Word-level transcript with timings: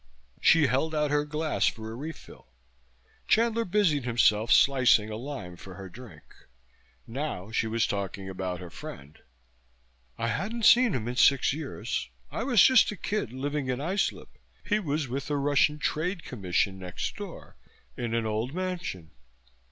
She 0.39 0.65
held 0.65 0.95
out 0.95 1.11
her 1.11 1.25
glass 1.25 1.67
for 1.67 1.91
a 1.91 1.93
refill. 1.93 2.47
Chandler 3.27 3.65
busied 3.65 4.03
himself 4.03 4.51
slicing 4.51 5.11
a 5.11 5.15
lime 5.15 5.57
for 5.57 5.75
her 5.75 5.89
drink. 5.89 6.23
Now 7.05 7.51
she 7.51 7.67
was 7.67 7.85
talking 7.85 8.27
about 8.27 8.59
her 8.61 8.71
friend. 8.71 9.19
"I 10.17 10.29
hadn't 10.29 10.65
seen 10.65 10.93
him 10.95 11.07
in 11.07 11.17
six 11.17 11.53
years. 11.53 12.09
I 12.31 12.41
was 12.45 12.63
just 12.63 12.89
a 12.91 12.95
kid, 12.95 13.31
living 13.31 13.67
in 13.69 13.79
Islip. 13.79 14.39
He 14.65 14.79
was 14.79 15.07
with 15.07 15.29
a 15.29 15.37
Russian 15.37 15.77
trade 15.77 16.23
commission 16.23 16.79
next 16.79 17.15
door, 17.15 17.55
in 17.95 18.15
an 18.15 18.25
old 18.25 18.55
mansion. 18.55 19.11